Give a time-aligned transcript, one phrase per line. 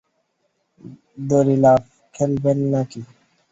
[1.27, 1.83] দড়ি লাফ
[2.15, 3.01] খেলবেন না-কি?